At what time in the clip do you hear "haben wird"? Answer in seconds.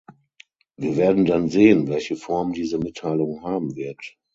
3.43-4.17